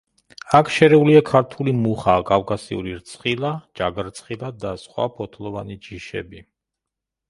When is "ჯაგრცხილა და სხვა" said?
3.83-5.11